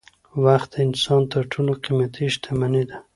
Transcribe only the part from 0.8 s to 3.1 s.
انسان تر ټولو قيمتي شتمني ده.